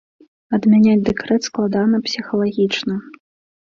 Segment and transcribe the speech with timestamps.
[0.57, 2.95] Адмяняць дэкрэт складана псіхалагічна.